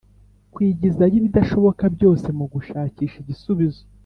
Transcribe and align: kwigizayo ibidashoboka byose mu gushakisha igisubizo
kwigizayo 0.53 1.15
ibidashoboka 1.19 1.83
byose 1.95 2.27
mu 2.37 2.45
gushakisha 2.53 3.15
igisubizo 3.19 3.83